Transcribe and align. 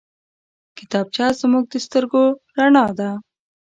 کتابچه 0.77 1.25
زموږ 1.41 1.63
د 1.69 1.73
سترګو 1.85 2.23
رڼا 2.57 2.85
ده 2.99 3.09